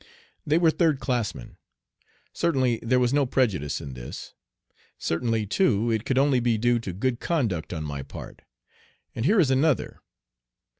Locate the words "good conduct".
6.91-7.71